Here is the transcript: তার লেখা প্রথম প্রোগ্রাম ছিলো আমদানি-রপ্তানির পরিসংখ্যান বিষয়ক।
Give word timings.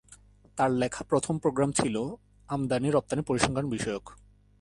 তার 0.57 0.71
লেখা 0.71 1.03
প্রথম 1.09 1.37
প্রোগ্রাম 1.37 1.71
ছিলো 1.71 2.17
আমদানি-রপ্তানির 2.47 3.25
পরিসংখ্যান 3.25 3.69
বিষয়ক। 3.69 4.09